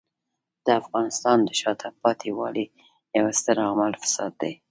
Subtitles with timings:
[0.65, 2.65] د افغانستان د شاته پاتې والي
[3.17, 4.53] یو ستر عامل فساد دی.